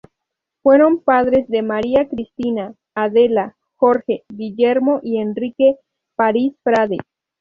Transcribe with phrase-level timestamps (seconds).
[0.63, 5.77] Fueron padres de María Cristina, Adela, Jorge, Guillermo y Enrique
[6.15, 6.97] París Frade.